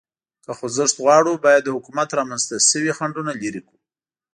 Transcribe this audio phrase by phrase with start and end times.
[0.43, 3.77] که خوځښت غواړو، باید د حکومت رامنځ ته شوي خنډونه لرې کړو.